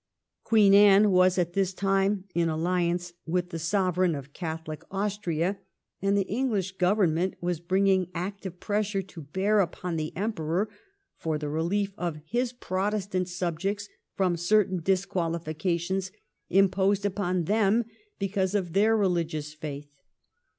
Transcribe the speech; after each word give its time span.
Queen 0.43 0.73
Anne 0.73 1.11
was 1.11 1.37
at 1.37 1.53
this 1.53 1.75
time 1.75 2.23
in 2.33 2.49
alliance 2.49 3.13
with 3.27 3.51
the 3.51 3.59
Sovereign 3.59 4.15
of 4.15 4.33
Catholic 4.33 4.81
Austria, 4.89 5.59
and 6.01 6.17
the 6.17 6.25
English 6.25 6.77
Government 6.77 7.35
was 7.39 7.59
bringing 7.59 8.09
active 8.15 8.59
pressure 8.59 9.03
to 9.03 9.21
bear 9.21 9.59
upon 9.59 9.97
the 9.97 10.11
Emperor 10.17 10.71
for 11.17 11.37
the 11.37 11.49
relief 11.49 11.93
of 11.99 12.17
his 12.25 12.51
Protestant 12.51 13.29
subjects 13.29 13.89
from 14.15 14.37
certain 14.37 14.81
disqualifications 14.81 16.09
imposed 16.49 17.05
upon 17.05 17.43
them 17.43 17.85
because 18.17 18.55
of 18.55 18.73
their 18.73 18.97
religious 18.97 19.53
faith. 19.53 19.91